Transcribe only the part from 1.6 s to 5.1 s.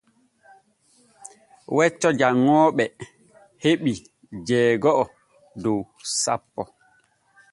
Wecco janŋooɓe heɓii jeego’o